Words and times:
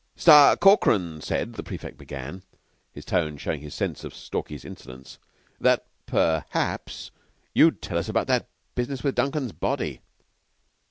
"Sta 0.15 0.55
Corkran 0.59 1.21
said," 1.21 1.53
the 1.53 1.61
prefect 1.61 1.99
began, 1.99 2.41
his 2.91 3.05
tone 3.05 3.37
showing 3.37 3.61
his 3.61 3.75
sense 3.75 4.03
of 4.03 4.15
Stalky's 4.15 4.65
insolence, 4.65 5.19
"that 5.59 5.85
perhaps 6.07 7.11
you'd 7.53 7.83
tell 7.83 7.99
us 7.99 8.09
about 8.09 8.25
that 8.25 8.49
business 8.73 9.03
with 9.03 9.13
Duncan's 9.13 9.51
body." 9.51 10.01